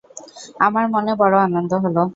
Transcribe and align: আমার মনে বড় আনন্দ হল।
আমার 0.59 0.85
মনে 0.89 1.11
বড় 1.15 1.35
আনন্দ 1.39 1.71
হল। 1.83 1.97